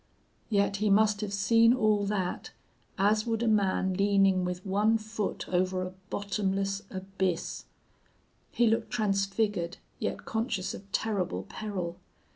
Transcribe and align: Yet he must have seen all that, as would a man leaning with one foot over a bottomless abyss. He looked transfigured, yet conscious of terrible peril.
Yet 0.49 0.77
he 0.77 0.89
must 0.89 1.21
have 1.21 1.31
seen 1.31 1.75
all 1.75 2.05
that, 2.07 2.49
as 2.97 3.27
would 3.27 3.43
a 3.43 3.47
man 3.47 3.93
leaning 3.93 4.43
with 4.43 4.65
one 4.65 4.97
foot 4.97 5.47
over 5.49 5.83
a 5.83 5.93
bottomless 6.09 6.81
abyss. 6.89 7.65
He 8.49 8.65
looked 8.65 8.89
transfigured, 8.89 9.77
yet 9.99 10.25
conscious 10.25 10.73
of 10.73 10.91
terrible 10.91 11.43
peril. 11.43 11.97